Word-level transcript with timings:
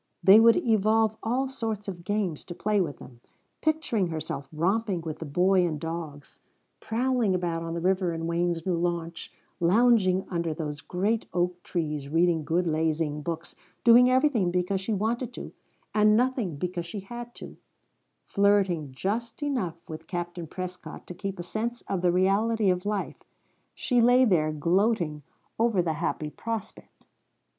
They 0.23 0.39
would 0.39 0.55
evolve 0.55 1.15
all 1.21 1.47
sorts 1.47 1.87
of 1.87 2.03
games 2.03 2.43
to 2.45 2.55
play 2.55 2.81
with 2.81 2.97
them. 2.97 3.21
Picturing 3.61 4.07
herself 4.07 4.47
romping 4.51 5.01
with 5.01 5.19
the 5.19 5.27
boy 5.27 5.63
and 5.63 5.79
dogs, 5.79 6.39
prowling 6.79 7.35
about 7.35 7.61
on 7.61 7.75
the 7.75 7.81
river 7.81 8.11
in 8.11 8.25
Wayne's 8.25 8.65
new 8.65 8.73
launch, 8.73 9.31
lounging 9.59 10.25
under 10.27 10.55
those 10.55 10.81
great 10.81 11.27
oak 11.35 11.61
trees 11.61 12.09
reading 12.09 12.43
good 12.43 12.65
lazying 12.65 13.21
books, 13.21 13.53
doing 13.83 14.09
everything 14.09 14.49
because 14.49 14.81
she 14.81 14.91
wanted 14.91 15.35
to 15.35 15.53
and 15.93 16.17
nothing 16.17 16.55
because 16.55 16.87
she 16.87 17.01
had 17.01 17.35
to, 17.35 17.57
flirting 18.25 18.91
just 18.93 19.43
enough 19.43 19.87
with 19.87 20.07
Captain 20.07 20.47
Prescott 20.47 21.05
to 21.05 21.13
keep 21.13 21.37
a 21.37 21.43
sense 21.43 21.81
of 21.83 22.01
the 22.01 22.11
reality 22.11 22.71
of 22.71 22.87
life, 22.87 23.17
she 23.75 24.01
lay 24.01 24.25
there 24.25 24.51
gloating 24.51 25.21
over 25.59 25.79
the 25.79 25.93
happy 25.93 26.31
prospect. 26.31 27.05